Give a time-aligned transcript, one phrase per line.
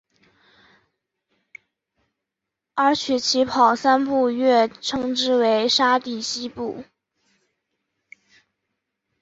[2.73, 6.83] 而取其跑三步跃称之为沙蒂希步。